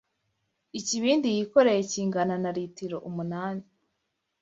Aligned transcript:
Ikibindi 0.79 1.27
yikoreye 1.35 1.81
kingana 1.91 2.35
na 2.43 2.51
ritiro 2.55 2.97
umunani 3.09 3.65